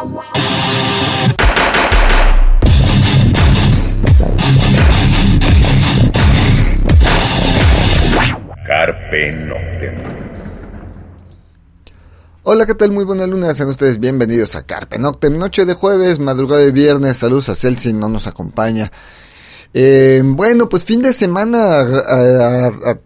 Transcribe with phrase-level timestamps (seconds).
[0.00, 0.16] Carpe
[9.32, 9.94] Noctem.
[12.44, 12.92] Hola, ¿qué tal?
[12.92, 17.18] Muy buena luna, sean ustedes bienvenidos a Carpe Noctem, noche de jueves, madrugada de viernes,
[17.18, 18.90] saludos a Celsi, no nos acompaña.
[19.74, 21.82] Eh, bueno, pues fin de semana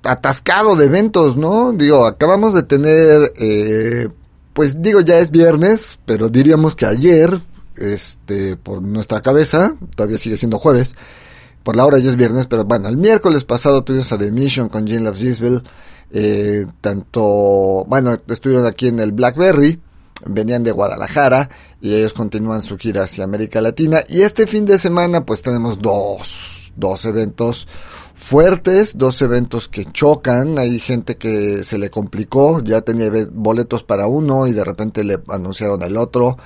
[0.05, 1.73] atascado de eventos, ¿no?
[1.73, 4.11] Digo, acabamos de tener, eh,
[4.55, 7.41] pues digo, ya es viernes, pero diríamos que ayer,
[7.77, 10.95] este, por nuestra cabeza, todavía sigue siendo jueves,
[11.65, 14.69] por la hora ya es viernes, pero bueno, el miércoles pasado tuvimos a The Mission
[14.69, 15.63] con Jean Love Gisbel,
[16.13, 19.81] eh, tanto, bueno, estuvieron aquí en el Blackberry,
[20.27, 24.01] venían de Guadalajara y ellos continúan su gira hacia América Latina.
[24.09, 27.67] Y este fin de semana pues tenemos dos, dos eventos
[28.15, 30.59] fuertes, dos eventos que chocan.
[30.59, 35.19] Hay gente que se le complicó, ya tenía boletos para uno y de repente le
[35.29, 36.39] anunciaron el otro.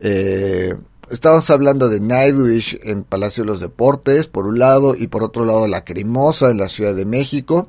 [0.00, 0.74] Eh,
[1.10, 5.46] Estamos hablando de Nightwish en Palacio de los Deportes, por un lado, y por otro
[5.46, 7.68] lado La Crimosa en la Ciudad de México.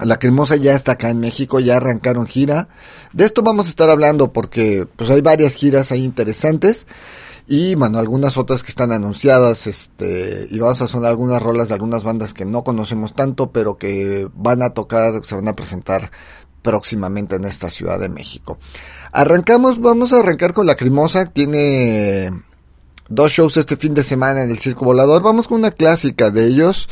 [0.00, 2.68] La Cremosa ya está acá en México, ya arrancaron gira.
[3.12, 6.86] De esto vamos a estar hablando porque pues hay varias giras ahí interesantes
[7.46, 11.74] y bueno, algunas otras que están anunciadas, este, y vamos a sonar algunas rolas de
[11.74, 16.10] algunas bandas que no conocemos tanto, pero que van a tocar, se van a presentar
[16.62, 18.58] próximamente en esta Ciudad de México.
[19.10, 22.30] Arrancamos, vamos a arrancar con La Cremosa, tiene
[23.08, 25.22] dos shows este fin de semana en el Circo Volador.
[25.22, 26.88] Vamos con una clásica de ellos.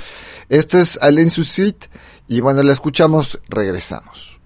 [0.49, 1.87] Esto es Alain Susit
[2.27, 4.40] y bueno, la escuchamos, regresamos.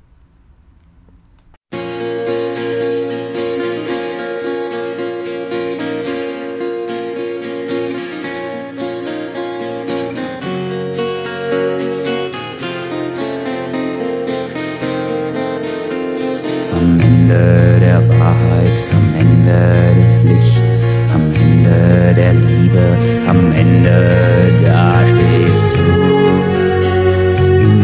[17.35, 22.97] Ende der Wahrheit, am Ende des Lichts, am Ende der Liebe,
[23.29, 25.95] am Ende da stehst du.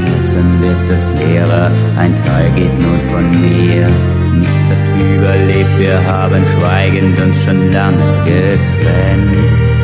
[0.06, 3.88] Herzen wird es leerer, ein Teil geht nun von mir.
[4.34, 4.84] Nichts hat
[5.16, 9.76] überlebt, wir haben schweigend uns schon lange getrennt.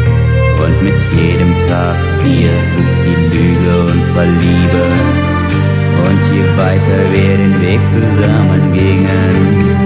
[0.65, 5.27] Und mit jedem Tag fiel uns die Lüge unserer Liebe.
[6.07, 9.77] Und je weiter wir den Weg zusammen gingen,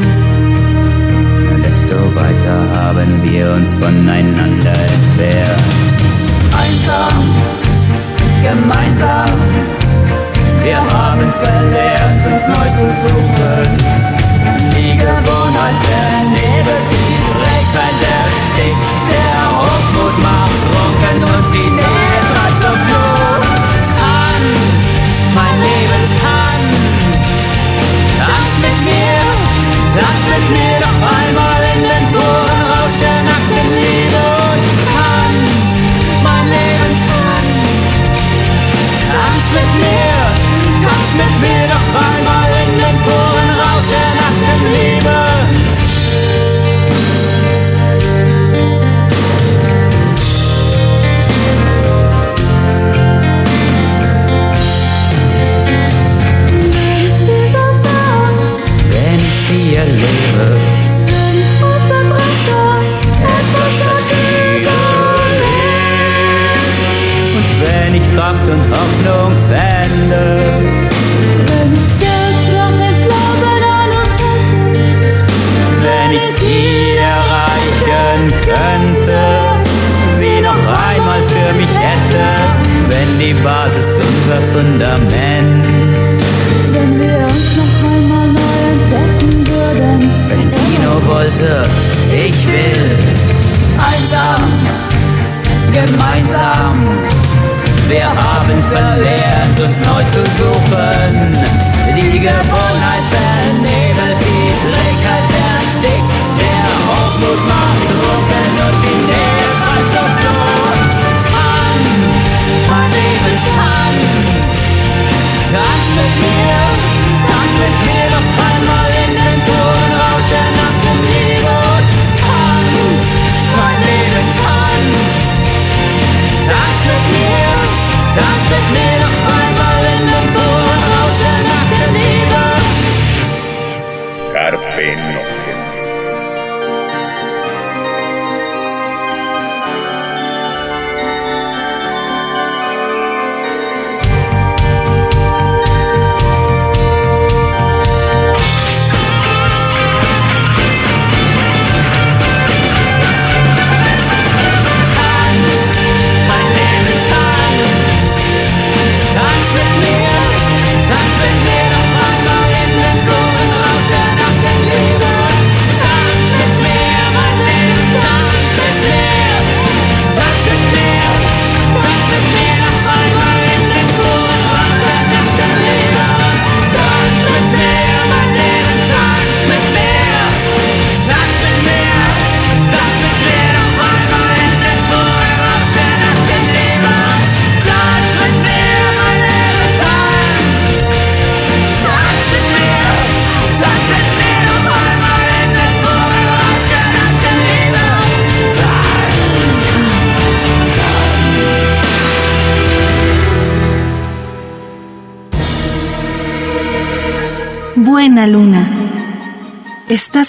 [1.63, 5.63] desto weiter haben wir uns voneinander entfernt.
[6.53, 7.25] Einsam,
[8.43, 9.71] gemeinsam
[10.63, 13.77] wir haben verlernt, uns neu zu suchen.
[14.77, 18.83] Die Gewohnheit vernebelt, die Trägheit erstickt.
[19.09, 19.20] Der Hochmut
[29.95, 31.40] tanz mit mir doch einmal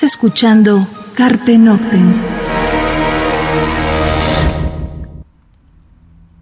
[0.04, 2.22] Escuchando Carpe Noctem.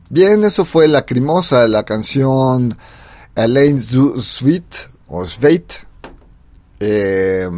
[0.09, 2.77] Bien, eso fue Lacrimosa, la canción
[3.35, 4.63] Alain Sweet
[5.07, 5.73] o Sveit.
[6.79, 7.49] Eh,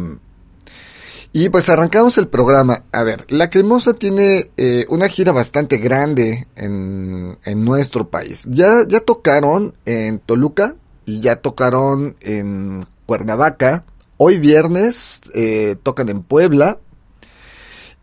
[1.32, 2.82] y pues arrancamos el programa.
[2.90, 8.46] A ver, Lacrimosa tiene eh, una gira bastante grande en, en nuestro país.
[8.50, 10.74] Ya, ya tocaron en Toluca
[11.06, 13.84] y ya tocaron en Cuernavaca.
[14.24, 16.78] Hoy viernes eh, tocan en Puebla.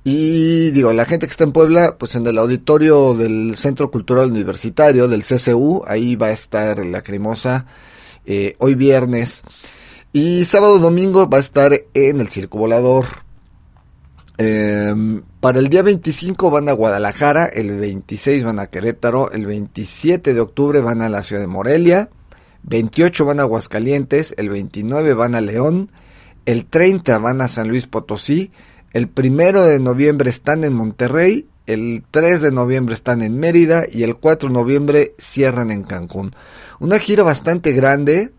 [0.04, 4.30] Y digo, la gente que está en Puebla, pues en el auditorio del Centro Cultural
[4.30, 7.68] Universitario, del CCU, ahí va a estar Lacrimosa
[8.26, 9.44] eh, hoy viernes.
[10.12, 13.06] Y sábado domingo va a estar en el Circo Volador.
[14.38, 20.34] Em, para el día 25 van a Guadalajara, el 26 van a Querétaro, el 27
[20.34, 22.10] de octubre van a la ciudad de Morelia,
[22.64, 25.90] 28 van a Aguascalientes, el 29 van a León,
[26.50, 28.52] el 30 van a San Luis Potosí,
[28.94, 34.02] el 1 de noviembre están en Monterrey, el 3 de noviembre están en Mérida y
[34.02, 36.36] el 4 de noviembre cierran en Cancún.
[36.80, 38.34] Una gira bastante grande,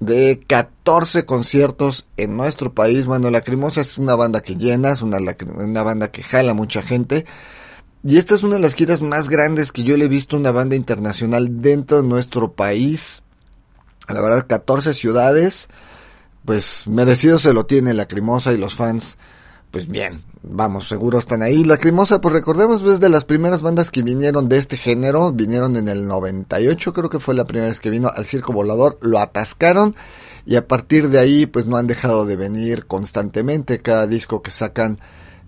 [0.00, 3.06] de 14 conciertos en nuestro país.
[3.06, 5.20] Bueno, Lacrimosa es una banda que llena, es una,
[5.84, 7.26] banda que jala mucha gente.
[8.02, 10.50] Y esta es una de las giras más grandes que yo le he visto una
[10.50, 13.22] banda internacional dentro de nuestro país.
[14.08, 15.68] La verdad, 14 ciudades.
[16.44, 19.16] Pues merecido se lo tiene Lacrimosa y los fans.
[19.70, 21.64] Pues bien, vamos, seguro están ahí.
[21.64, 25.32] Lacrimosa, pues recordemos, es de las primeras bandas que vinieron de este género.
[25.32, 28.98] Vinieron en el 98, creo que fue la primera vez que vino al Circo Volador.
[29.00, 29.96] Lo atascaron.
[30.46, 33.80] Y a partir de ahí, pues no han dejado de venir constantemente.
[33.80, 34.98] Cada disco que sacan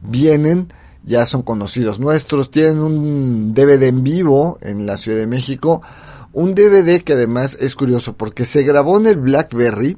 [0.00, 0.72] vienen
[1.06, 5.80] ya son conocidos nuestros, tienen un DVD en vivo en la Ciudad de México,
[6.36, 9.96] un DVD que además es curioso porque se grabó en el Blackberry,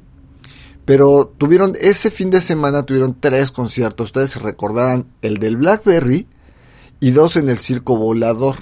[0.85, 6.27] pero tuvieron ese fin de semana tuvieron tres conciertos, ustedes recordarán el del Blackberry
[7.01, 8.55] y dos en el Circo Volador.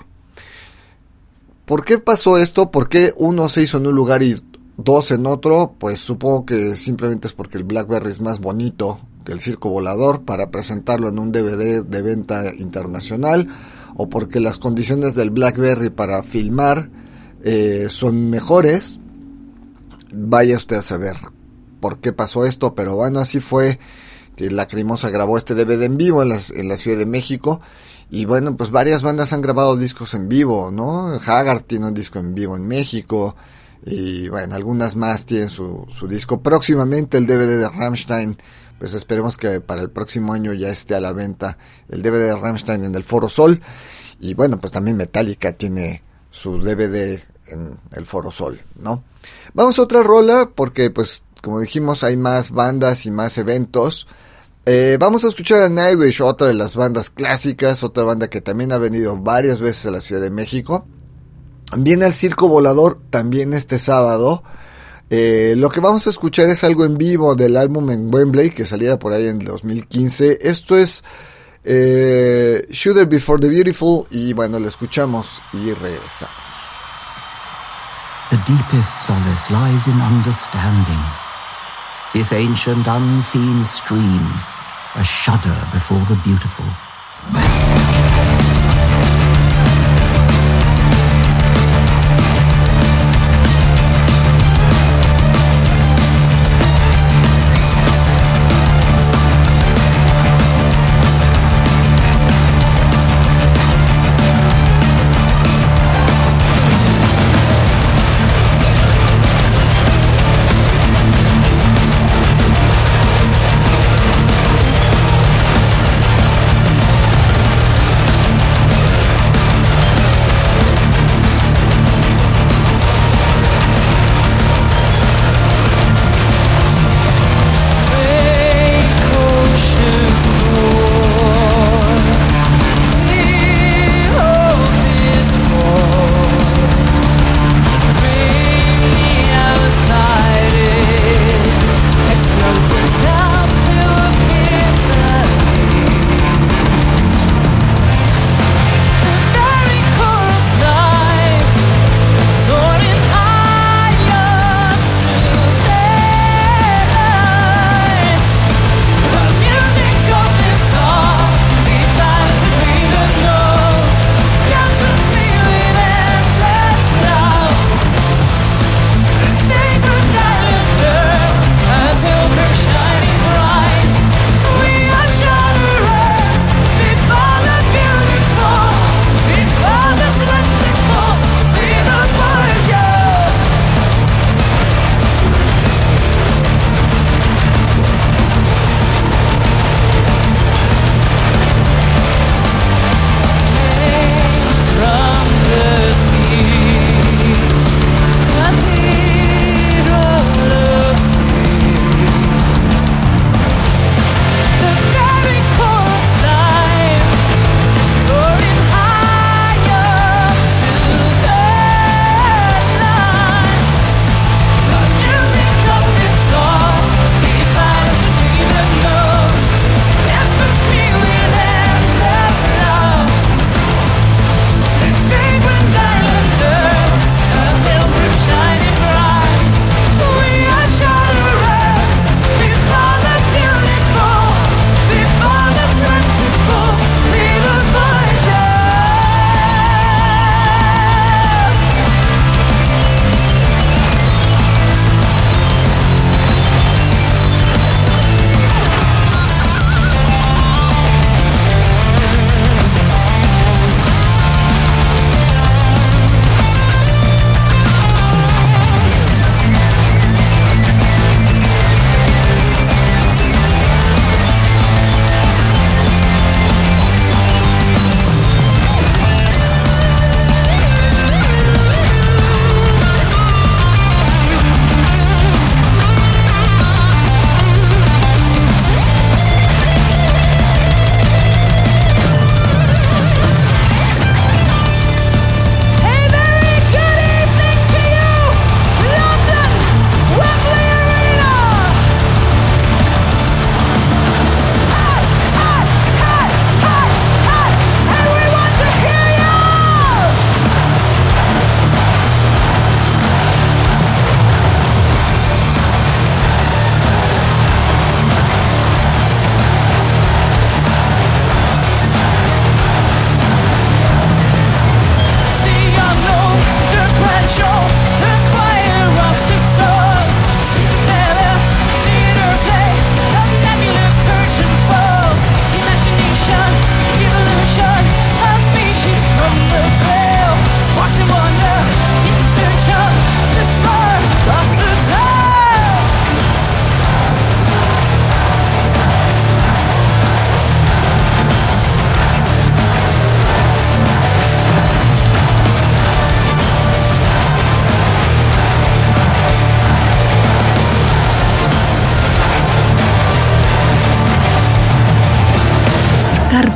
[1.66, 2.72] ¿Por qué pasó esto?
[2.72, 4.42] ¿Por qué uno se hizo en un lugar y
[4.78, 5.76] dos en otro?
[5.78, 10.50] Pues supongo que simplemente es porque el Blackberry es más bonito el circo volador para
[10.50, 13.48] presentarlo en un DVD de venta internacional
[13.96, 16.90] o porque las condiciones del BlackBerry para filmar
[17.44, 19.00] eh, son mejores.
[20.14, 21.16] Vaya usted a saber
[21.80, 23.80] por qué pasó esto, pero bueno, así fue
[24.36, 27.62] que Lacrimosa grabó este DVD en vivo en la, Ciudad de México.
[28.10, 31.08] Y bueno, pues varias bandas han grabado discos en vivo, ¿no?
[31.26, 33.36] Haggard tiene un disco en vivo en México.
[33.86, 36.42] Y bueno, algunas más tienen su, su disco.
[36.42, 38.38] Próximamente el DVD de Rammstein
[38.80, 41.58] pues esperemos que para el próximo año ya esté a la venta
[41.90, 43.62] el DVD de Rammstein en el Foro Sol.
[44.20, 46.04] Y bueno, pues también Metallica tiene
[46.38, 49.04] su DVD en el Foro Sol, ¿no?
[49.54, 54.08] Vamos a otra rola porque pues como dijimos hay más bandas y más eventos.
[54.66, 58.72] Eh, vamos a escuchar a Nightwish, otra de las bandas clásicas, otra banda que también
[58.72, 60.86] ha venido varias veces a la Ciudad de México.
[61.76, 64.44] Viene al Circo Volador también este sábado.
[65.10, 68.66] Eh, lo que vamos a escuchar es algo en vivo del álbum en Wembley que
[68.66, 70.40] saliera por ahí en 2015.
[70.42, 71.04] Esto es
[71.64, 76.34] eh, Shooter Before the Beautiful y bueno, lo escuchamos y regresamos.
[78.30, 81.04] The deepest solace lies in understanding.
[82.14, 84.22] This ancient unseen stream,
[84.96, 86.66] a shudder before the beautiful.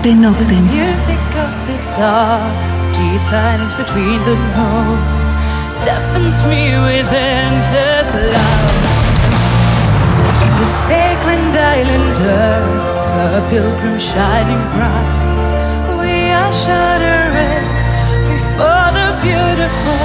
[0.10, 0.66] Noctem.
[0.66, 2.42] music of this hour,
[2.92, 5.32] deep silence between the notes,
[5.86, 8.72] deafens me with endless love.
[10.42, 12.98] In this sacred island earth,
[13.38, 15.38] a pilgrim shining bright,
[16.02, 17.70] we are shuddering
[18.34, 20.02] before the beautiful,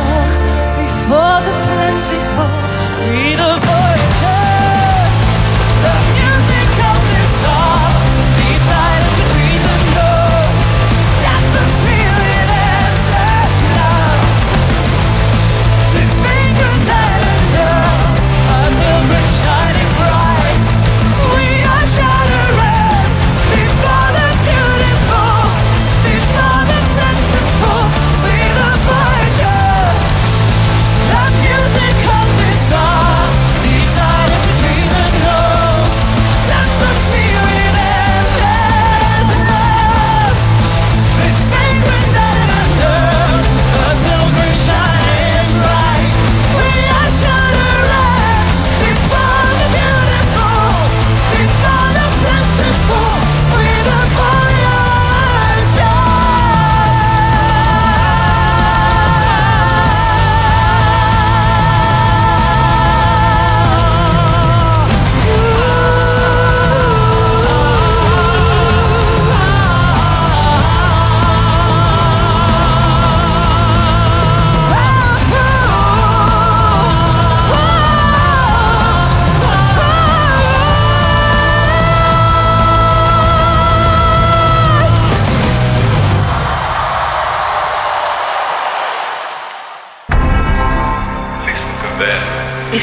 [0.76, 2.52] before the plentiful,
[3.00, 4.05] we the voyagers.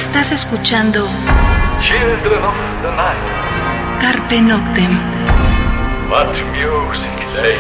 [0.06, 1.08] Estás escuchando
[1.82, 5.00] Children of the night, Carpe Noctem.
[6.10, 7.58] what music they.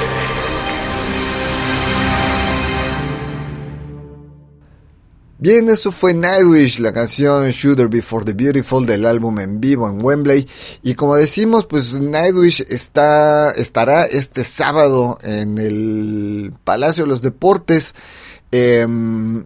[5.37, 10.03] Bien, eso fue Nightwish, la canción Shooter Before the Beautiful del álbum en vivo en
[10.03, 10.45] Wembley.
[10.81, 17.95] Y como decimos, pues Nightwish está, estará este sábado en el Palacio de los Deportes.
[18.51, 19.45] Em,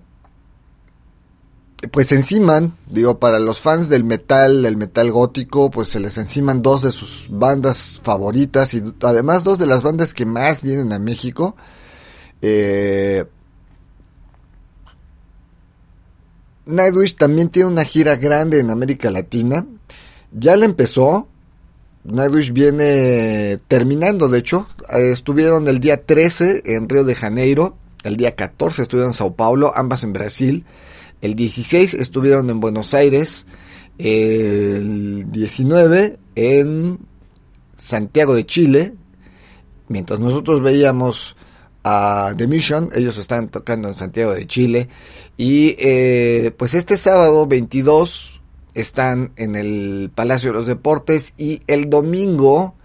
[1.91, 6.61] pues enciman, digo, para los fans del metal, el metal gótico, pues se les enciman
[6.63, 10.99] dos de sus bandas favoritas y además dos de las bandas que más vienen a
[10.99, 11.55] México.
[12.41, 13.25] Eh,
[16.65, 19.65] Nightwish también tiene una gira grande en América Latina.
[20.31, 21.27] Ya la empezó.
[22.03, 24.67] Nightwish viene terminando, de hecho.
[24.93, 27.77] Eh, Estuvieron el día 13 en Río de Janeiro.
[28.03, 30.65] El día 14 estuvieron en Sao Paulo, ambas en Brasil.
[31.21, 33.45] El 16 estuvieron en Buenos Aires.
[33.97, 36.99] El 19 en
[37.73, 38.93] Santiago de Chile.
[39.87, 41.35] Mientras nosotros veíamos
[41.83, 44.89] a The Mission, ellos están tocando en Santiago de Chile.
[45.37, 48.41] Y eh, pues este sábado 22
[48.73, 52.75] están en el Palacio de los Deportes y el domingo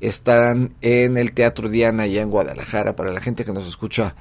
[0.00, 4.14] estarán en el Teatro Diana allá en Guadalajara para la gente que nos escucha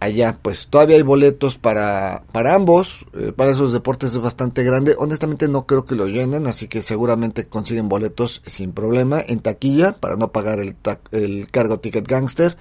[0.00, 0.38] allá.
[0.40, 3.06] Pues todavía hay boletos para, para ambos.
[3.12, 4.94] De los Deportes es bastante grande.
[4.98, 9.92] Honestamente no creo que lo llenen, así que seguramente consiguen boletos sin problema en taquilla
[9.92, 10.76] para no pagar el,
[11.12, 12.56] el cargo ticket gangster.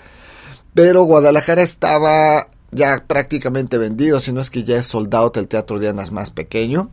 [0.73, 5.47] Pero Guadalajara estaba ya prácticamente vendido, si no es que ya es sold out, el
[5.47, 6.91] Teatro Diana es más pequeño.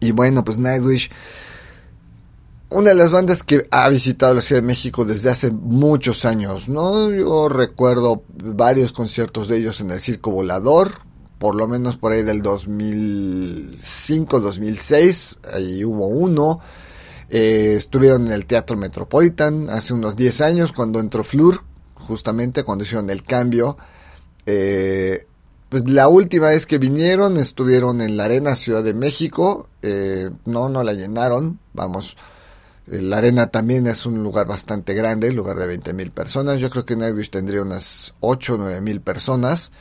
[0.00, 1.10] Y bueno, pues Nightwish,
[2.68, 6.68] una de las bandas que ha visitado la Ciudad de México desde hace muchos años,
[6.68, 7.10] ¿no?
[7.10, 10.90] Yo recuerdo varios conciertos de ellos en el Circo Volador,
[11.38, 16.60] por lo menos por ahí del 2005, 2006, ahí hubo uno.
[17.28, 21.62] Eh, estuvieron en el Teatro Metropolitan hace unos 10 años cuando entró Flur,
[21.94, 23.76] justamente cuando hicieron el cambio.
[24.46, 25.26] Eh,
[25.68, 29.68] pues la última vez que vinieron estuvieron en la Arena Ciudad de México.
[29.82, 31.58] eh, no, no la llenaron.
[31.74, 32.16] Vamos,
[32.86, 36.60] la Arena también es un lugar bastante grande, lugar de 20 mil personas.
[36.60, 39.72] Yo creo que Nightwish tendría unas 8 o 9 mil personas.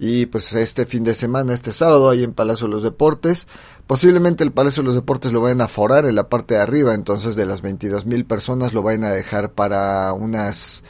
[0.00, 3.46] Y pues este fin de semana, este sábado, ahí en Palacio de los Deportes.
[3.86, 6.94] Posiblemente el Palacio de los Deportes lo vayan a forar en la parte de arriba.
[6.94, 10.82] Entonces de las 22 mil personas lo vayan a dejar para unas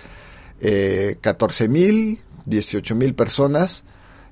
[0.60, 3.84] eh, 14 mil, 18 mil personas.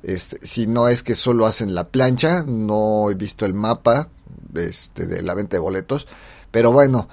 [0.03, 4.09] Este, si no es que solo hacen la plancha, no he visto el mapa
[4.55, 6.07] este, de la venta de boletos.
[6.51, 7.09] Pero bueno,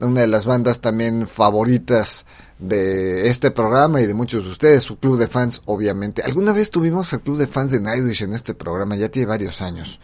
[0.00, 2.26] una de las bandas también favoritas
[2.58, 6.22] de este programa y de muchos de ustedes, su club de fans, obviamente.
[6.22, 9.60] Alguna vez tuvimos el club de fans de Nightwish en este programa, ya tiene varios
[9.60, 10.00] años.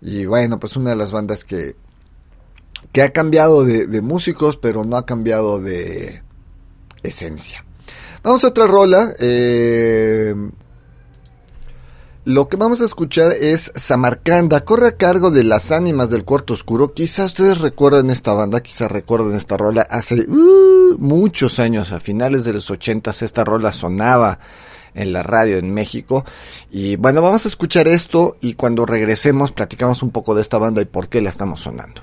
[0.00, 1.76] Y bueno, pues una de las bandas que,
[2.92, 6.22] que ha cambiado de, de músicos, pero no ha cambiado de
[7.02, 7.64] esencia.
[8.22, 9.10] Vamos a otra rola.
[9.18, 10.34] Eh,
[12.34, 16.54] lo que vamos a escuchar es Samarcanda, corre a cargo de las ánimas del cuarto
[16.54, 16.94] oscuro.
[16.94, 19.82] Quizás ustedes recuerden esta banda, quizás recuerden esta rola.
[19.82, 24.38] Hace uh, muchos años, a finales de los ochentas, esta rola sonaba
[24.94, 26.24] en la radio en México.
[26.70, 30.80] Y bueno, vamos a escuchar esto y cuando regresemos platicamos un poco de esta banda
[30.82, 32.02] y por qué la estamos sonando.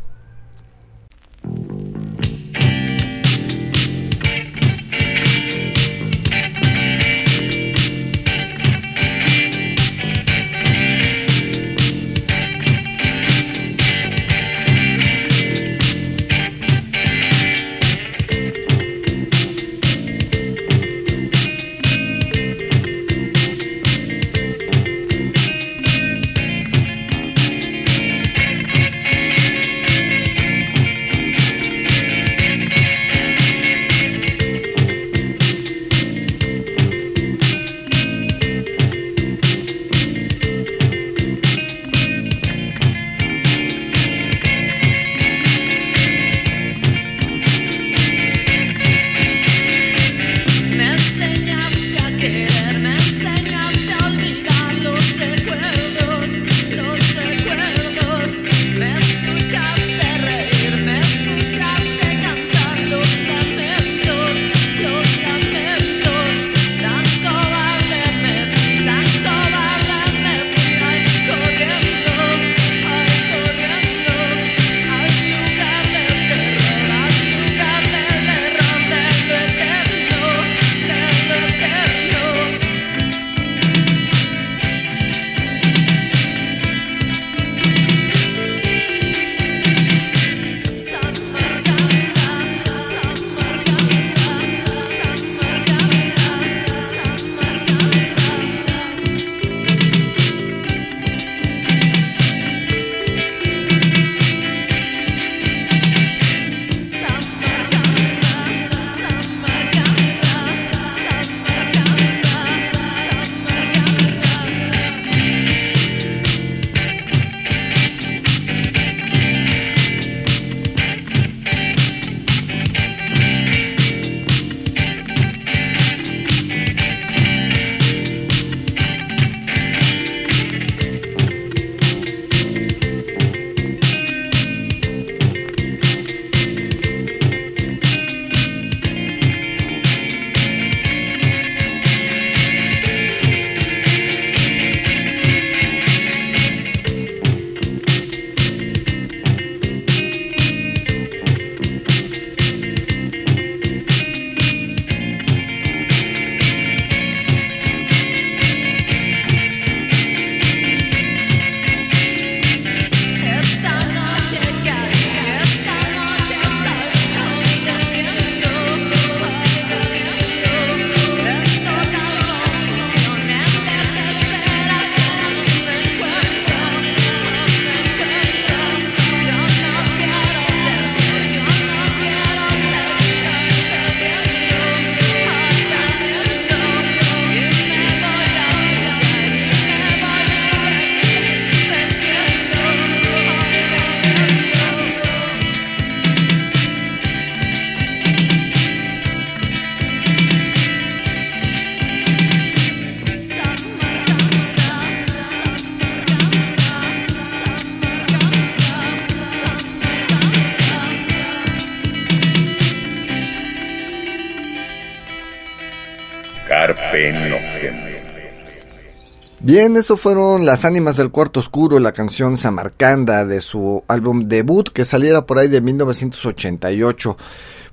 [219.40, 224.70] Bien, eso fueron las ánimas del cuarto oscuro, la canción Samarcanda de su álbum debut
[224.70, 227.18] que saliera por ahí de 1988.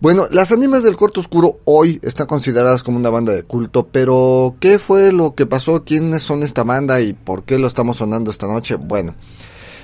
[0.01, 4.57] Bueno, las ánimas del cuarto oscuro hoy están consideradas como una banda de culto, pero
[4.61, 5.85] ¿qué fue lo que pasó?
[5.85, 8.75] ¿Quiénes son esta banda y por qué lo estamos sonando esta noche?
[8.75, 9.15] Bueno,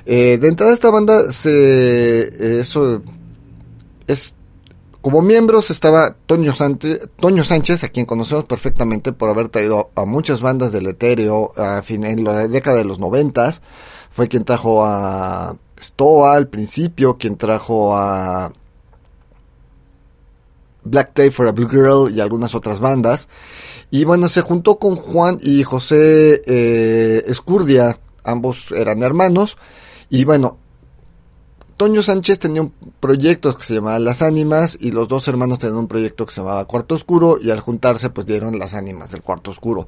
[0.05, 2.61] eh, de entrada esta banda se...
[2.61, 3.01] eso
[4.07, 4.37] es
[5.01, 7.09] como miembros estaba Toño Sánchez,
[7.45, 12.05] Sánchez, a quien conocemos perfectamente por haber traído a muchas bandas del etéreo a fin,
[12.05, 13.63] en la década de los noventas.
[14.11, 18.53] Fue quien trajo a Stoa al principio, quien trajo a
[20.85, 23.29] Black Tape for a Blue Girl y algunas otras bandas.
[23.91, 29.57] Y bueno, se juntó con Juan y José eh, Escurdia, ambos eran hermanos.
[30.11, 30.59] Y bueno,
[31.81, 35.79] Toño Sánchez tenía un proyecto que se llamaba Las Ánimas y los dos hermanos tenían
[35.79, 39.23] un proyecto que se llamaba Cuarto Oscuro y al juntarse pues dieron Las Ánimas del
[39.23, 39.87] Cuarto Oscuro.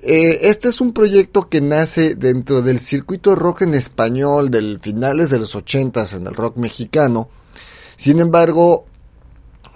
[0.00, 5.28] Eh, este es un proyecto que nace dentro del circuito rock en español del finales
[5.28, 7.28] de los ochentas en el rock mexicano.
[7.96, 8.86] Sin embargo,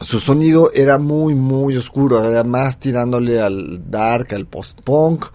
[0.01, 5.27] su sonido era muy muy oscuro, era más tirándole al dark, al post-punk.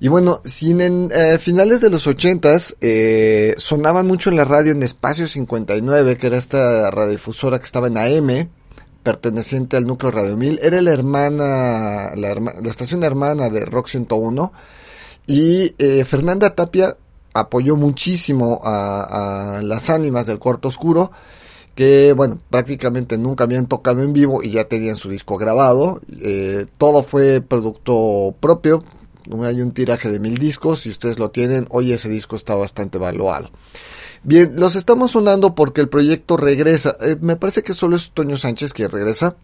[0.00, 4.72] Y bueno, sin en eh, finales de los ochentas eh, sonaban mucho en la radio
[4.72, 8.48] en Espacio 59, que era esta radiodifusora que estaba en AM,
[9.02, 10.60] perteneciente al núcleo Radio 1000.
[10.62, 14.52] Era la hermana, la, la estación hermana de Rock 101.
[15.26, 16.96] Y eh, Fernanda Tapia
[17.34, 21.10] apoyó muchísimo a, a las ánimas del cuarto oscuro
[21.78, 26.00] que bueno, prácticamente nunca habían tocado en vivo y ya tenían su disco grabado.
[26.20, 28.82] Eh, todo fue producto propio.
[29.44, 30.80] Hay un tiraje de mil discos.
[30.80, 33.50] Si ustedes lo tienen, hoy ese disco está bastante valuado.
[34.22, 36.96] Bien, los estamos sonando porque el proyecto regresa.
[37.00, 39.36] Eh, me parece que solo es Toño Sánchez que regresa.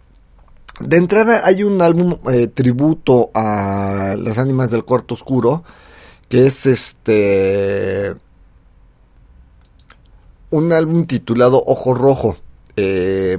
[0.80, 5.64] De entrada hay un álbum eh, tributo a las ánimas del cuarto oscuro.
[6.28, 8.16] Que es este
[10.54, 12.36] un álbum titulado Ojo Rojo.
[12.76, 13.38] Eh,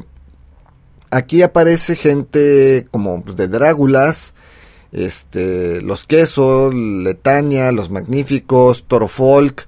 [1.12, 4.34] aquí aparece gente como pues, de Drágulas,
[4.96, 9.68] este, Los Quesos, Letania, Los Magníficos, Toro Folk.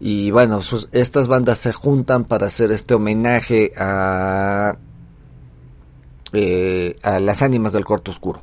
[0.00, 4.76] Y bueno, pues, estas bandas se juntan para hacer este homenaje a,
[6.32, 8.42] eh, a las ánimas del cuarto oscuro.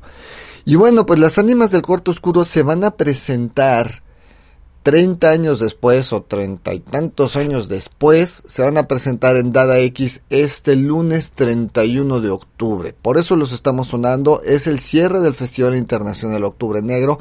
[0.66, 4.04] Y bueno, pues las ánimas del cuarto oscuro se van a presentar
[4.86, 9.80] 30 años después o treinta y tantos años después se van a presentar en Dada
[9.80, 12.94] X este lunes 31 de octubre.
[13.02, 14.44] Por eso los estamos sonando.
[14.44, 17.18] Es el cierre del Festival Internacional Octubre Negro.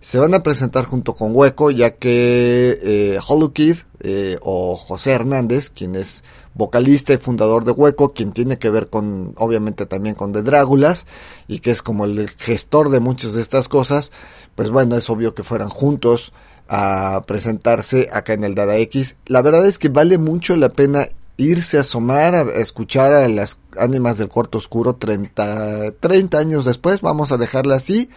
[0.00, 5.12] Se van a presentar junto con Hueco, ya que eh, Hollow Kid eh, o José
[5.12, 10.14] Hernández, quien es vocalista y fundador de Hueco, quien tiene que ver con, obviamente también
[10.14, 11.04] con The Drágulas,
[11.46, 14.12] y que es como el gestor de muchas de estas cosas,
[14.54, 16.32] pues bueno, es obvio que fueran juntos
[16.68, 19.16] a presentarse acá en el Dada X.
[19.26, 23.58] La verdad es que vale mucho la pena irse a asomar, a escuchar a las
[23.76, 28.10] ánimas del cuarto oscuro 30, 30 años después, vamos a dejarla así.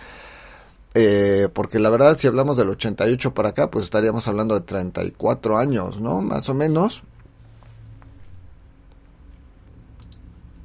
[0.98, 5.58] Eh, porque la verdad, si hablamos del 88 para acá, pues estaríamos hablando de 34
[5.58, 6.22] años, ¿no?
[6.22, 7.04] Más o menos.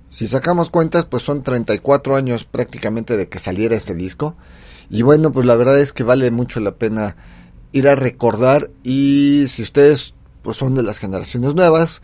[0.09, 4.37] Si sacamos cuentas, pues son 34 años prácticamente de que saliera este disco.
[4.89, 7.17] Y bueno, pues la verdad es que vale mucho la pena
[7.73, 8.71] ir a recordar.
[8.83, 12.03] Y si ustedes pues son de las generaciones nuevas,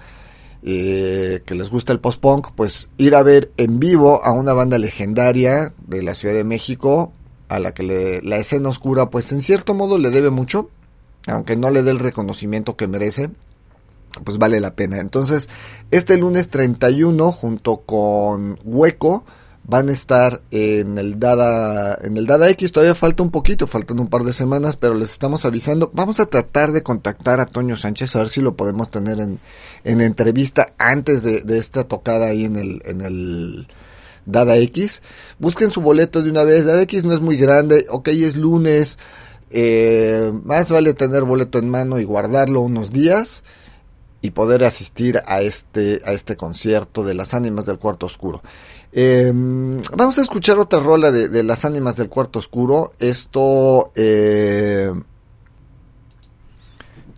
[0.63, 4.79] eh, que les gusta el post-punk, pues ir a ver en vivo a una banda
[4.79, 7.13] legendaria de la Ciudad de México,
[7.49, 10.69] a la que le- la escena oscura, pues en cierto modo le debe mucho,
[11.29, 13.31] aunque no le dé el reconocimiento que merece,
[14.25, 14.99] pues vale la pena.
[14.99, 15.49] Entonces,
[15.91, 19.25] este lunes 31, junto con Hueco,
[19.69, 22.71] van a estar en el Dada, en el Dada X.
[22.71, 25.91] Todavía falta un poquito, faltan un par de semanas, pero les estamos avisando.
[25.93, 29.41] Vamos a tratar de contactar a Toño Sánchez, a ver si lo podemos tener en,
[29.83, 33.67] en entrevista antes de, de esta tocada ahí en el, en el
[34.25, 35.03] Dada X.
[35.41, 36.65] Busquen su boleto de una vez.
[36.65, 38.99] Dada X no es muy grande, ok, es lunes.
[39.51, 43.45] eh, más vale tener boleto en mano y guardarlo unos días
[44.21, 48.43] y poder asistir a este, a este concierto de las ánimas del cuarto oscuro.
[48.99, 52.95] Eh, vamos a escuchar otra rola de, las ánimas del cuarto oscuro.
[52.99, 54.91] Esto eh,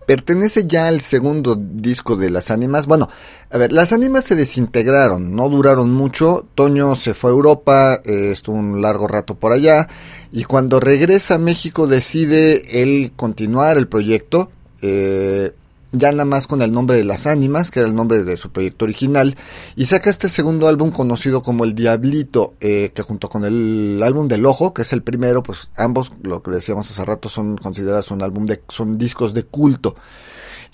[0.04, 2.88] pertenece ya al segundo disco de las ánimas.
[2.88, 3.08] Bueno,
[3.48, 6.48] a ver, las ánimas se desintegraron, no duraron mucho.
[6.56, 9.86] Toño se fue a Europa, eh, estuvo un largo rato por allá.
[10.32, 14.50] Y cuando regresa a México decide él continuar el proyecto.
[14.82, 15.52] Eh,
[15.92, 18.50] ya nada más con el nombre de las ánimas, que era el nombre de su
[18.50, 19.36] proyecto original,
[19.76, 24.28] y saca este segundo álbum conocido como El Diablito, eh, que junto con el álbum
[24.28, 28.10] del Ojo, que es el primero, pues ambos, lo que decíamos hace rato, son considerados
[28.10, 29.96] un álbum de, son discos de culto.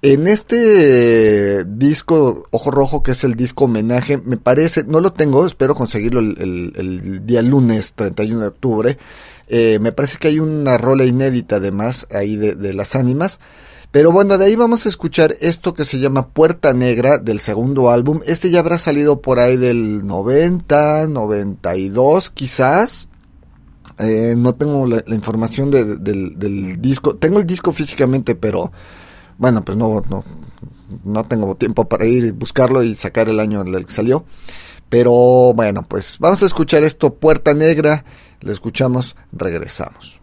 [0.03, 5.47] En este disco Ojo Rojo, que es el disco homenaje, me parece, no lo tengo,
[5.47, 8.99] espero conseguirlo el, el- el día lunes 31 de octubre.
[9.49, 13.41] Eh, me parece que hay una rola inédita además ahí de, de las ánimas.
[13.95, 17.91] Pero bueno, de ahí vamos a escuchar esto que se llama Puerta Negra del segundo
[17.91, 18.23] álbum.
[18.27, 23.07] Este ya habrá salido por ahí del 90, 92 quizás.
[24.01, 27.15] Eh, no tengo la, información de- de- del, disco.
[27.15, 28.73] Tengo el disco físicamente, pero
[29.39, 30.25] bueno, pues no, no,
[31.05, 34.25] no tengo tiempo para ir y buscarlo y sacar el año en el que salió.
[34.89, 35.13] Pero
[35.55, 38.05] bueno, pues vamos a escuchar esto, Puerta Negra.
[38.41, 40.19] Le escuchamos, regresamos.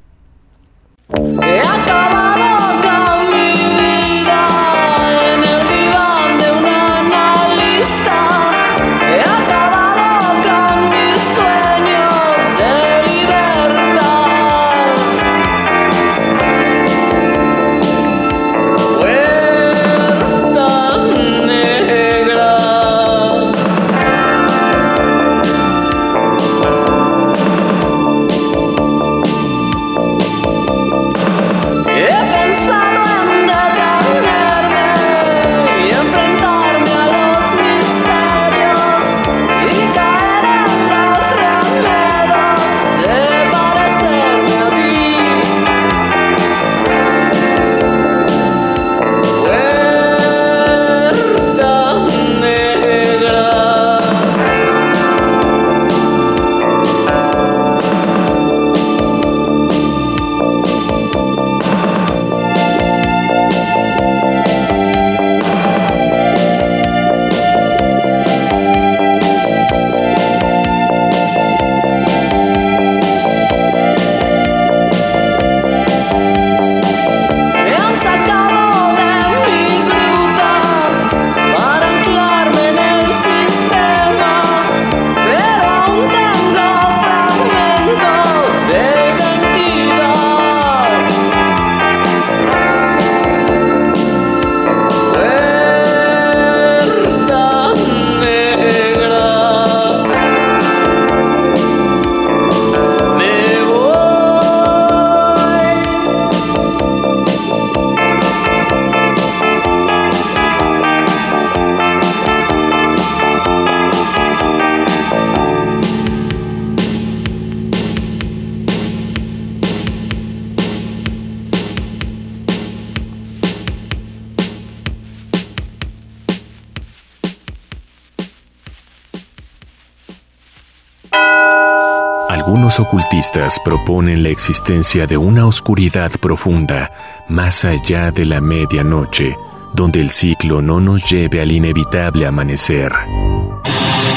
[133.64, 136.92] Proponen la existencia de una oscuridad profunda
[137.30, 139.38] más allá de la medianoche,
[139.74, 142.92] donde el ciclo no nos lleve al inevitable amanecer.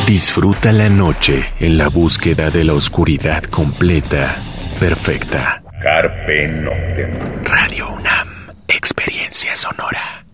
[0.06, 4.36] Disfruta la noche en la búsqueda de la oscuridad completa,
[4.80, 5.62] perfecta.
[5.82, 7.42] Carpe Noctem.
[7.42, 10.24] Radio UNAM, experiencia sonora.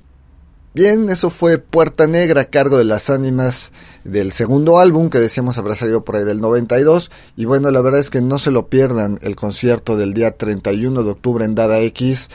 [0.74, 3.72] Bien, eso fue Puerta Negra a cargo de las ánimas
[4.04, 7.10] del segundo álbum que decíamos habrá salido por ahí del 92.
[7.36, 11.02] Y bueno, la verdad es que no se lo pierdan el concierto del día 31
[11.02, 12.30] de octubre en Dada X.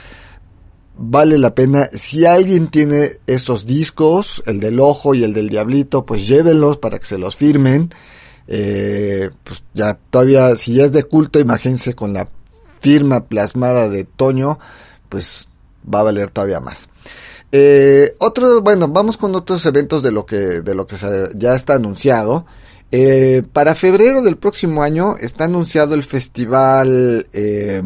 [0.97, 1.89] Vale la pena.
[1.91, 6.99] Si alguien tiene esos discos, el del ojo y el del diablito, pues llévenlos para
[6.99, 7.89] que se los firmen.
[8.47, 12.28] Eh, pues ya todavía, si ya es de culto, imagínense con la
[12.80, 14.60] firma plasmada de Toño,
[15.10, 15.49] pues
[15.91, 16.89] va a valer todavía más.
[17.57, 20.97] Eh, otro, bueno, vamos con otros eventos de lo que, de lo que
[21.35, 22.45] ya está anunciado.
[22.91, 27.27] Eh, para febrero del próximo año está anunciado el festival.
[27.31, 27.81] eh,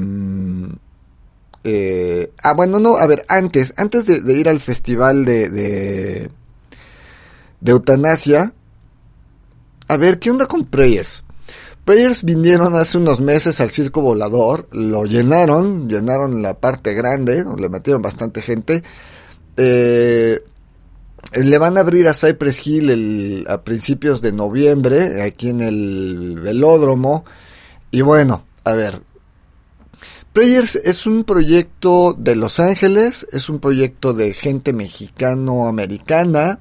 [1.63, 6.32] eh, ah, bueno, no, a ver, antes, antes de, de ir al festival de, de,
[7.62, 8.55] de eutanasia,
[9.88, 11.23] a ver, ¿qué onda con Prayers?
[11.86, 17.69] Prayers vinieron hace unos meses al circo volador, lo llenaron, llenaron la parte grande, le
[17.69, 18.84] metieron bastante gente.
[19.62, 20.41] Eh,
[21.34, 27.26] le van a abrir a Cypress Hill a principios de noviembre, aquí en el velódromo.
[27.91, 29.02] Y bueno, a ver.
[30.32, 36.60] Prayers es un proyecto de Los Ángeles, es un proyecto de gente mexicano-americana,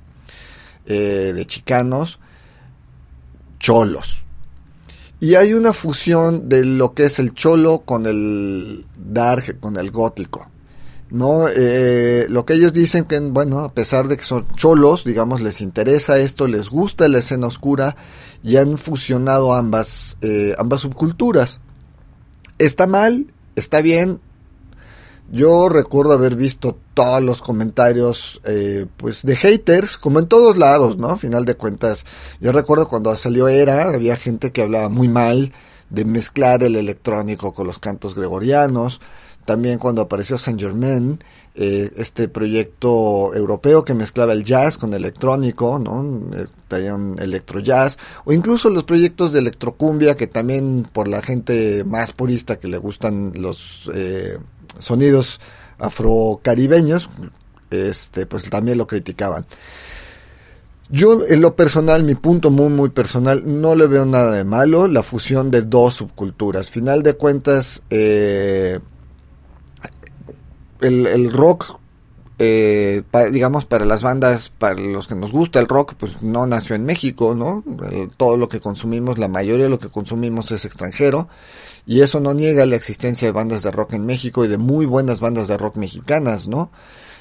[0.86, 2.18] eh, de chicanos,
[3.60, 4.24] cholos.
[5.20, 9.92] Y hay una fusión de lo que es el cholo con el dark, con el
[9.92, 10.50] gótico.
[11.10, 11.46] ¿No?
[11.48, 15.60] Eh, lo que ellos dicen que, bueno, a pesar de que son cholos, digamos, les
[15.60, 17.96] interesa esto, les gusta la escena oscura
[18.42, 21.60] y han fusionado ambas, eh, ambas subculturas.
[22.58, 24.20] Está mal, está bien.
[25.30, 30.96] Yo recuerdo haber visto todos los comentarios, eh, pues, de haters, como en todos lados,
[30.96, 31.18] ¿no?
[31.18, 32.06] Final de cuentas,
[32.40, 35.52] yo recuerdo cuando salió Era, había gente que hablaba muy mal
[35.90, 39.00] de mezclar el electrónico con los cantos gregorianos.
[39.48, 45.78] También cuando apareció Saint Germain, eh, este proyecto europeo que mezclaba el jazz con electrónico,
[45.78, 46.04] ¿no?
[46.36, 51.22] Eh, Traía un electro jazz, o incluso los proyectos de electrocumbia que también por la
[51.22, 54.36] gente más purista que le gustan los eh,
[54.78, 55.40] sonidos
[55.78, 57.08] afrocaribeños,
[57.70, 59.46] este, pues también lo criticaban.
[60.90, 64.88] Yo, en lo personal, mi punto muy, muy personal, no le veo nada de malo
[64.88, 66.70] la fusión de dos subculturas.
[66.70, 68.80] Final de cuentas, eh,
[70.80, 71.78] el, el rock,
[72.38, 73.02] eh,
[73.32, 76.84] digamos, para las bandas, para los que nos gusta el rock, pues no nació en
[76.84, 77.64] México, ¿no?
[77.90, 81.28] El- todo lo que consumimos, la mayoría de lo que consumimos es extranjero.
[81.86, 84.84] Y eso no niega la existencia de bandas de rock en México y de muy
[84.84, 86.70] buenas bandas de rock mexicanas, ¿no?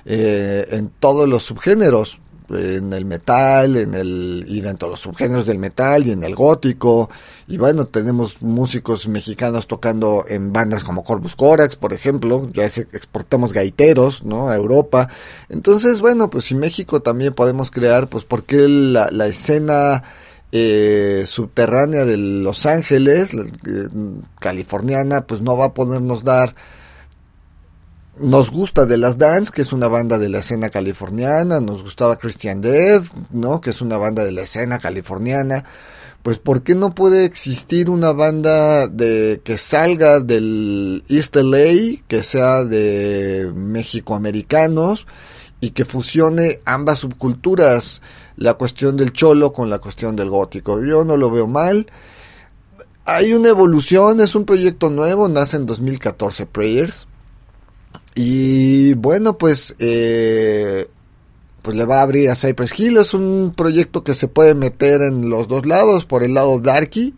[0.06, 2.20] Eh, en todos los subgéneros,
[2.50, 6.36] en el metal, en el y dentro de los subgéneros del metal y en el
[6.36, 7.10] gótico.
[7.48, 12.50] Y bueno tenemos músicos mexicanos tocando en bandas como Corvus Corax por ejemplo.
[12.54, 15.10] Ya exportamos gaiteros no a Europa.
[15.50, 20.04] Entonces bueno pues si México también podemos crear pues por qué la, la escena
[20.54, 23.44] eh, subterránea de Los Ángeles eh,
[24.40, 26.56] californiana pues no va a podernos dar
[28.20, 32.18] nos gusta de las Dance, que es una banda de la escena californiana, nos gustaba
[32.18, 33.62] Christian Death, ¿no?
[33.62, 35.64] Que es una banda de la escena californiana.
[36.24, 42.24] Pues ¿por qué no puede existir una banda de que salga del East LA, que
[42.24, 45.08] sea de mexicoamericanos
[45.62, 48.02] y que fusione ambas subculturas,
[48.36, 50.84] la cuestión del cholo con la cuestión del gótico?
[50.84, 51.88] Yo no lo veo mal.
[53.06, 57.08] Hay una evolución, es un proyecto nuevo, nace en 2014 Prayers.
[58.16, 60.88] Y bueno, pues, eh,
[61.62, 62.98] pues le va a abrir a Cypress Hill.
[62.98, 67.14] Es un proyecto que se puede meter en los dos lados, por el lado darky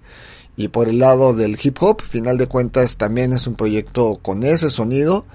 [0.58, 2.02] y por el lado del hip hop.
[2.02, 5.26] Final de cuentas, también es un proyecto con ese sonido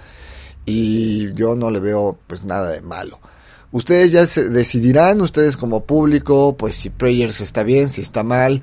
[0.66, 3.20] y yo no le veo pues nada de malo.
[3.72, 8.62] Ustedes ya se decidirán, ustedes como público, pues si Prayers está bien, si está mal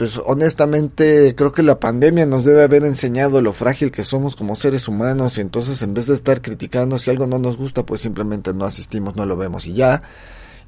[0.00, 4.56] pues honestamente creo que la pandemia nos debe haber enseñado lo frágil que somos como
[4.56, 8.00] seres humanos y entonces en vez de estar criticando si algo no nos gusta pues
[8.00, 10.02] simplemente no asistimos, no lo vemos y ya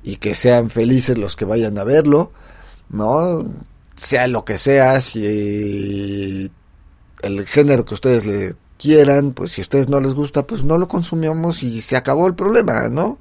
[0.02, 2.30] y que sean felices los que vayan a verlo,
[2.90, 3.46] ¿no?
[3.96, 6.50] Sea lo que sea, si
[7.22, 10.76] el género que ustedes le quieran, pues si a ustedes no les gusta, pues no
[10.76, 13.18] lo consumimos y se acabó el problema, ¿no?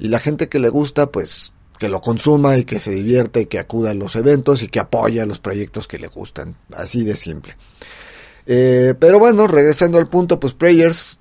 [0.00, 3.46] Y la gente que le gusta, pues que lo consuma y que se divierta y
[3.46, 6.54] que acuda a los eventos y que apoya los proyectos que le gustan.
[6.74, 7.56] Así de simple.
[8.46, 11.18] Eh, pero bueno, regresando al punto, pues Prayers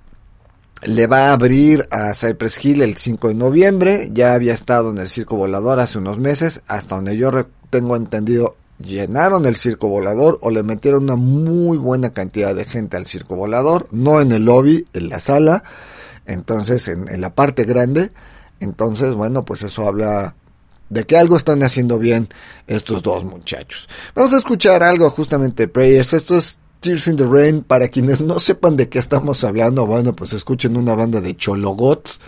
[0.84, 4.10] le va a abrir a Cypress Hill el 5 de noviembre.
[4.14, 6.62] Ya había estado en el Circo Volador hace unos meses.
[6.68, 7.32] Hasta donde yo
[7.70, 12.97] tengo entendido, llenaron el Circo Volador o le metieron una muy buena cantidad de gente
[12.97, 13.88] al Circo Volador.
[13.91, 15.64] No en el lobby, en la sala.
[16.26, 18.12] Entonces, en, en la parte grande.
[18.60, 20.36] Entonces, bueno, pues eso habla
[20.89, 22.27] de que algo están haciendo bien
[22.67, 23.89] estos dos muchachos.
[24.13, 26.13] Vamos a escuchar algo justamente Prayers.
[26.13, 27.61] Esto es Tears in the Rain.
[27.63, 32.19] Para quienes no sepan de qué estamos hablando, bueno, pues escuchen una banda de chologots.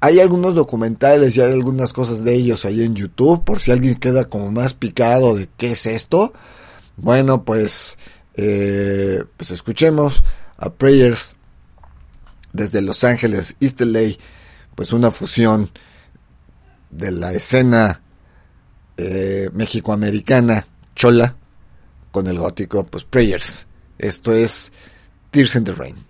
[0.00, 3.96] Hay algunos documentales y hay algunas cosas de ellos ahí en YouTube, por si alguien
[3.96, 6.32] queda como más picado de qué es esto.
[6.96, 7.98] Bueno, pues,
[8.34, 10.22] eh, pues escuchemos
[10.56, 11.36] a Prayers
[12.52, 14.16] desde Los Ángeles, East LA,
[14.74, 15.70] pues una fusión
[16.90, 18.02] de la escena
[18.96, 21.36] eh, mexicoamericana chola
[22.10, 23.66] con el gótico, pues Prayers.
[23.98, 24.72] Esto es
[25.30, 26.09] Tears in the Rain.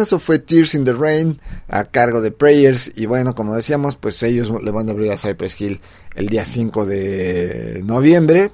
[0.00, 2.90] Eso fue Tears in the Rain a cargo de Prayers.
[2.96, 5.80] Y bueno, como decíamos, pues ellos le van a abrir a Cypress Hill
[6.14, 8.50] el día 5 de noviembre.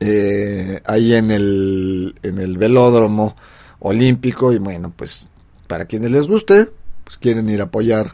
[0.00, 3.36] eh, ahí en el, en el velódromo
[3.80, 5.28] olímpico y bueno, pues
[5.66, 6.68] para quienes les guste,
[7.04, 8.08] pues quieren ir a apoyar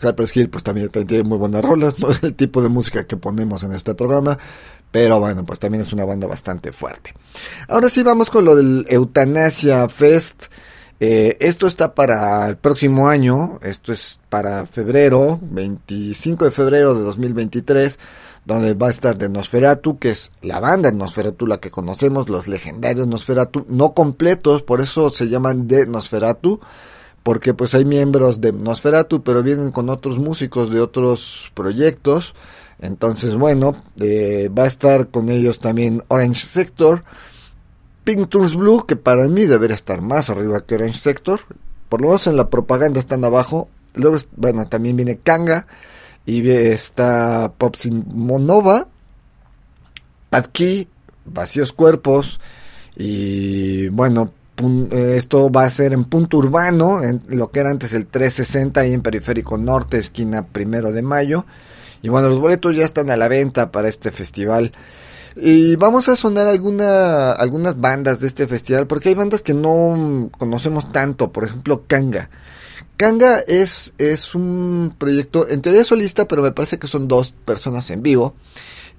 [0.00, 3.06] Cypress Hill, pues también, también tiene muy buenas rolas, no es el tipo de música
[3.06, 4.38] que ponemos en este programa,
[4.90, 7.14] pero bueno, pues también es una banda bastante fuerte.
[7.68, 10.46] Ahora sí vamos con lo del Eutanasia Fest.
[11.02, 17.00] Eh, esto está para el próximo año, esto es para febrero, 25 de febrero de
[17.00, 17.98] 2023,
[18.44, 22.48] donde va a estar de Nosferatu, que es la banda Nosferatu, la que conocemos, los
[22.48, 26.60] legendarios Nosferatu, no completos, por eso se llaman de Nosferatu,
[27.22, 32.34] porque pues hay miembros de Nosferatu, pero vienen con otros músicos de otros proyectos.
[32.78, 37.04] Entonces, bueno, eh, va a estar con ellos también Orange Sector,
[38.04, 41.40] Pink Tours Blue, que para mí debería estar más arriba que Orange Sector.
[41.88, 43.68] Por lo menos en la propaganda están abajo.
[43.94, 45.66] Luego, bueno, también viene Kanga
[46.26, 48.88] y está Popsin Monova,
[50.30, 50.88] Adki,
[51.24, 52.40] Vacíos Cuerpos
[52.96, 54.32] y bueno,
[54.90, 58.86] eh, esto va a ser en punto urbano, en lo que era antes el 360
[58.86, 61.46] y en Periférico Norte, esquina primero de mayo.
[62.02, 64.72] Y bueno, los boletos ya están a la venta para este festival.
[65.36, 70.30] Y vamos a sonar alguna, algunas bandas de este festival, porque hay bandas que no
[70.36, 72.30] conocemos tanto, por ejemplo Kanga.
[72.96, 77.90] Kanga es, es un proyecto, en teoría solista, pero me parece que son dos personas
[77.90, 78.34] en vivo.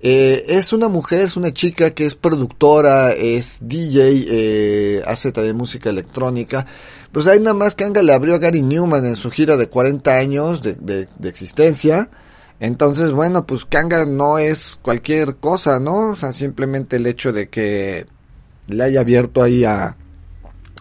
[0.03, 5.55] Eh, es una mujer, es una chica que es productora, es DJ, eh, hace también
[5.55, 6.65] música electrónica.
[7.11, 10.17] Pues ahí nada más Kanga le abrió a Gary Newman en su gira de 40
[10.17, 12.09] años de, de, de existencia.
[12.61, 16.11] Entonces, bueno, pues Kanga no es cualquier cosa, ¿no?
[16.11, 18.05] O sea, simplemente el hecho de que
[18.67, 19.97] le haya abierto ahí a,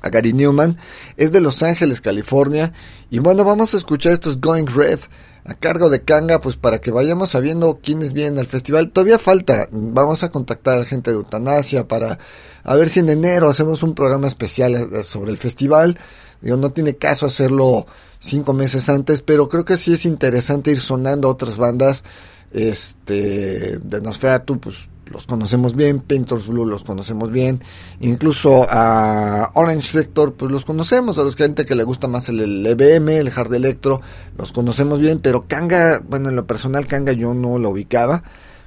[0.02, 0.76] Gary Newman
[1.16, 2.74] es de Los Ángeles, California.
[3.08, 5.00] Y bueno, vamos a escuchar estos Going Red
[5.46, 8.90] a cargo de Kanga, pues para que vayamos sabiendo quiénes vienen al festival.
[8.90, 12.18] Todavía falta, vamos a contactar a la gente de Eutanasia para
[12.62, 15.98] a ver si en enero hacemos un programa especial eh, sobre el festival.
[16.40, 17.86] Digo, no tiene caso hacerlo
[18.18, 22.04] cinco meses antes, pero creo que sí es interesante ir sonando otras bandas.
[22.52, 27.60] Este, de Nosferatu, pues los conocemos bien, Painters Blue los conocemos bien,
[28.00, 32.64] incluso a Orange Sector, pues los conocemos, a los gente que le gusta más el,
[32.64, 34.00] EBM, el Hard Electro,
[34.38, 38.22] los conocemos bien, pero Kanga, bueno, en lo personal Kanga yo no lo ubicaba,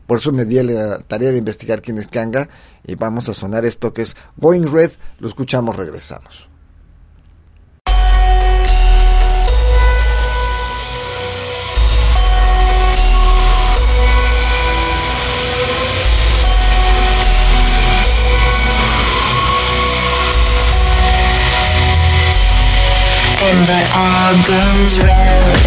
[0.06, 2.50] por eso me di la tarea de investigar quién es Kanga,
[2.86, 6.53] y vamos a sonar esto que es Going Red, lo escuchamos, regresamos.
[23.46, 25.63] And it all goes red.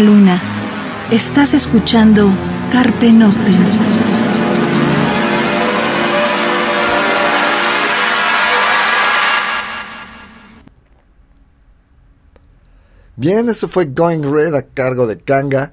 [0.00, 0.40] Luna.
[1.10, 2.28] Estás escuchando
[2.72, 3.54] Carpe Noctem.
[13.16, 15.72] Bien, eso fue Going Red a cargo de Kanga.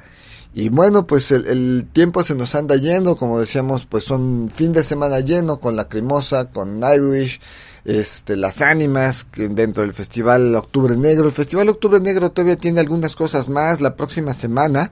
[0.54, 4.72] Y bueno, pues el, el tiempo se nos anda yendo, como decíamos, pues son fin
[4.72, 7.42] de semana lleno con Lacrimosa, con Nightwish,
[7.86, 11.26] este, las ánimas que dentro del Festival Octubre Negro.
[11.26, 14.92] El Festival Octubre Negro todavía tiene algunas cosas más la próxima semana.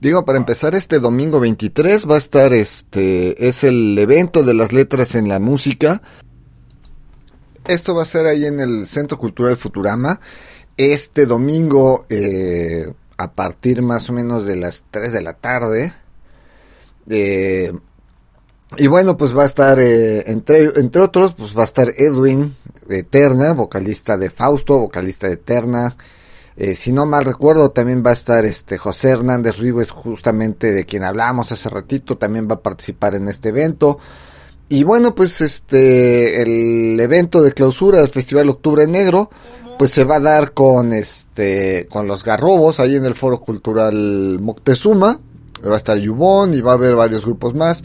[0.00, 4.72] Digo, para empezar, este domingo 23 va a estar, este, es el evento de las
[4.72, 6.02] letras en la música.
[7.66, 10.20] Esto va a ser ahí en el Centro Cultural Futurama.
[10.76, 15.92] Este domingo, eh, a partir más o menos de las 3 de la tarde.
[17.08, 17.72] Eh,
[18.76, 22.54] y bueno, pues va a estar, eh, entre, entre otros, pues va a estar Edwin
[22.88, 25.96] Eterna, vocalista de Fausto, vocalista de Eterna.
[26.56, 30.84] Eh, si no mal recuerdo, también va a esestar este José Hernández Ríguez, justamente de
[30.84, 33.98] quien hablamos hace ratito, también va a participar en este evento.
[34.68, 39.30] Y bueno, pues este el evento de clausura del Festival Octubre Negro,
[39.78, 44.38] pues se va a dar con este con los Garrobos ahí en el Foro Cultural
[44.40, 45.20] Moctezuma.
[45.64, 47.84] Va a estar Yubón y va a haber varios grupos más.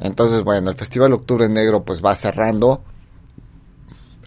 [0.00, 2.82] Entonces, bueno, el Festival Octubre Negro pues va cerrando.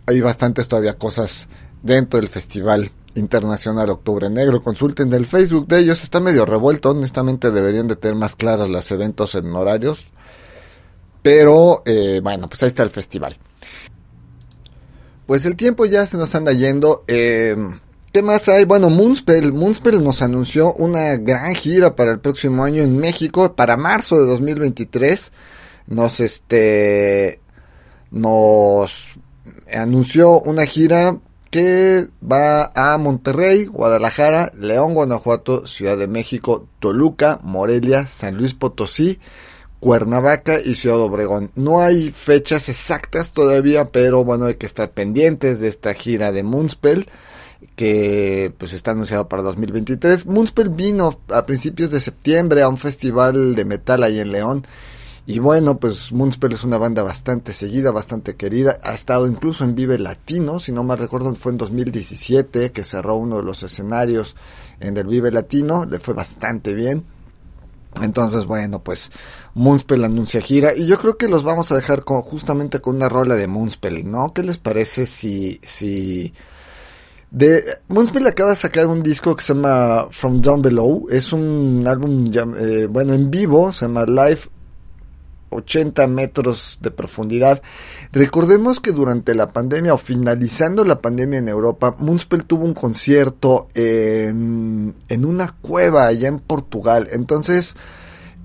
[0.05, 1.47] Hay bastantes todavía cosas
[1.83, 4.61] dentro del Festival Internacional Octubre Negro.
[4.61, 6.91] Consulten del Facebook de ellos, está medio revuelto.
[6.91, 10.07] Honestamente deberían de tener más claros los eventos en horarios.
[11.21, 13.37] Pero eh, bueno, pues ahí está el festival.
[15.27, 17.03] Pues el tiempo ya se nos anda yendo.
[17.07, 17.55] Eh,
[18.11, 18.65] ¿Qué más hay?
[18.65, 19.53] Bueno, Moonspell.
[19.53, 24.25] Moonspell nos anunció una gran gira para el próximo año en México, para marzo de
[24.25, 25.31] 2023.
[25.89, 27.41] Nos, este,
[28.11, 29.19] nos
[29.73, 31.17] anunció una gira
[31.51, 39.19] que va a Monterrey, Guadalajara, León, Guanajuato, Ciudad de México, Toluca, Morelia, San Luis Potosí,
[39.79, 41.51] Cuernavaca y Ciudad Obregón.
[41.55, 46.43] No hay fechas exactas todavía, pero bueno, hay que estar pendientes de esta gira de
[46.43, 47.07] Moonspell
[47.75, 50.27] que pues está anunciado para 2023.
[50.27, 54.67] Moonspell vino a principios de septiembre a un festival de metal ahí en León.
[55.29, 58.79] Y bueno, pues Moonspell es una banda bastante seguida, bastante querida.
[58.81, 63.13] Ha estado incluso en Vive Latino, si no mal recuerdo, fue en 2017 que cerró
[63.13, 64.35] uno de los escenarios
[64.79, 65.85] en el Vive Latino.
[65.85, 67.05] Le fue bastante bien.
[68.01, 69.11] Entonces, bueno, pues
[69.53, 73.07] Moonspell anuncia gira y yo creo que los vamos a dejar con, justamente con una
[73.07, 74.33] rola de Moonspell, ¿no?
[74.33, 76.33] ¿Qué les parece si, si
[77.29, 81.85] de Moonspell acaba de sacar un disco que se llama From Down Below, es un
[81.85, 84.49] álbum eh, bueno en vivo, se llama Live
[85.49, 87.61] 80 metros de profundidad.
[88.11, 93.67] Recordemos que durante la pandemia o finalizando la pandemia en Europa, Moonspell tuvo un concierto
[93.75, 97.07] en, en una cueva allá en Portugal.
[97.11, 97.75] Entonces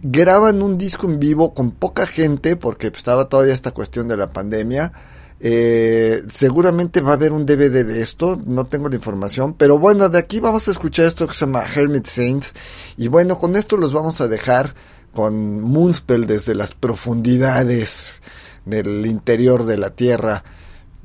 [0.02, 4.28] graban un disco en vivo con poca gente porque estaba todavía esta cuestión de la
[4.28, 4.92] pandemia.
[5.40, 10.08] Eh, seguramente va a haber un DVD de esto, no tengo la información, pero bueno,
[10.08, 12.54] de aquí vamos a escuchar esto que se llama Hermit Saints
[12.96, 14.74] y bueno, con esto los vamos a dejar
[15.14, 18.20] con Moonspell desde las profundidades
[18.64, 20.44] del interior de la Tierra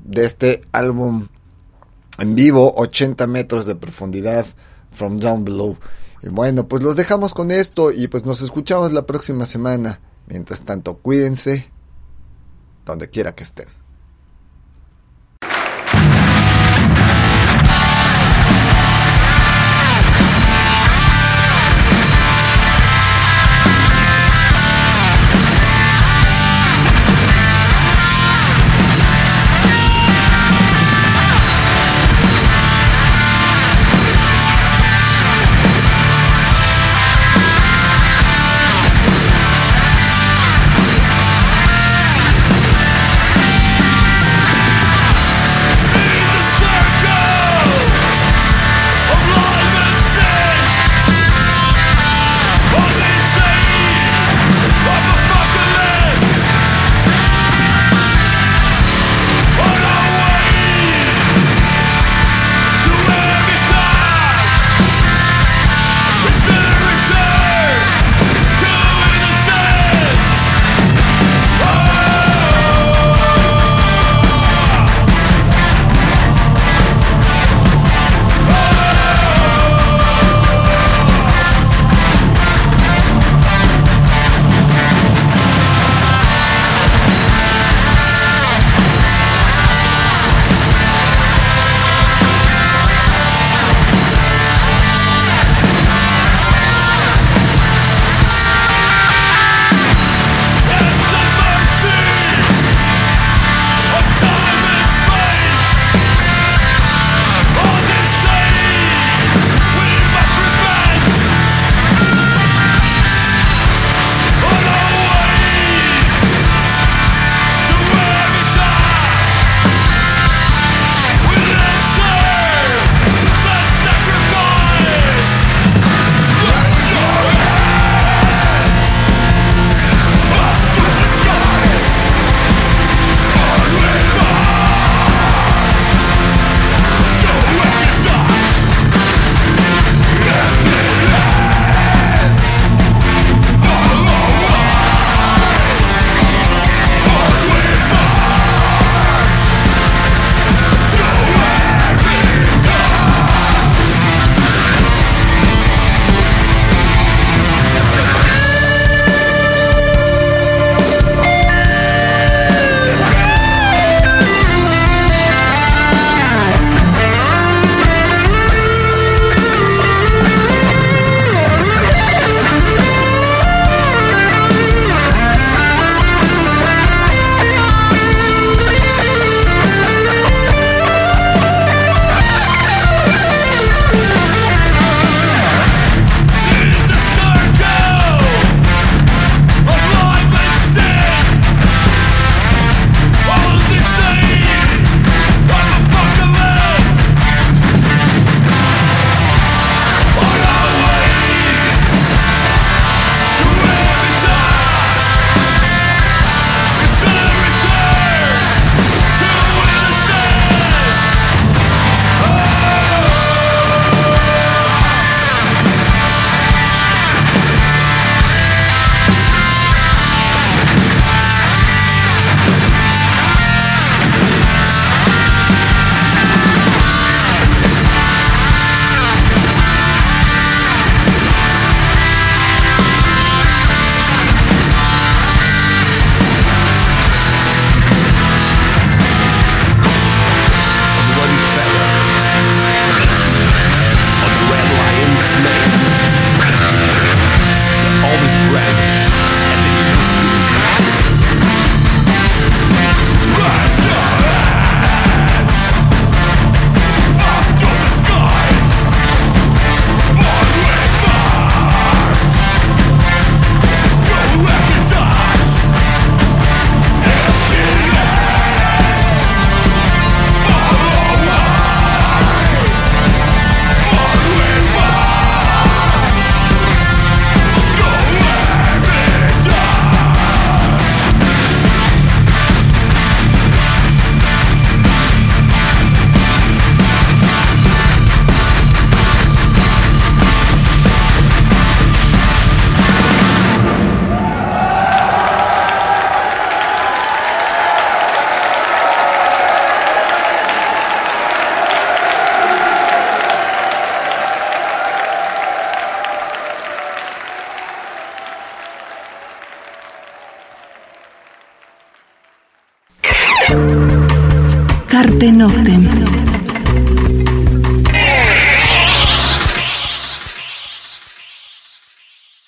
[0.03, 1.27] de este álbum
[2.17, 4.45] en vivo, 80 metros de profundidad,
[4.91, 5.77] From Down Below.
[6.21, 10.01] Y bueno, pues los dejamos con esto y pues nos escuchamos la próxima semana.
[10.27, 11.69] Mientras tanto, cuídense
[12.85, 13.78] donde quiera que estén.